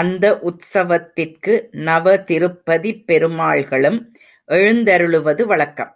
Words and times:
அந்த 0.00 0.40
உத்சவத்திற்கு 0.42 1.68
நவதிருப்பதிப் 1.72 3.04
பெருமாள்களும் 3.06 4.14
எழுந்தருளுவது 4.48 5.42
வழக்கம். 5.42 5.96